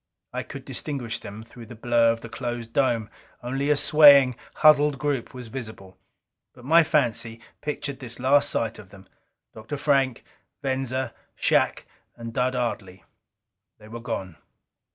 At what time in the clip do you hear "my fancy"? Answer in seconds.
6.65-7.39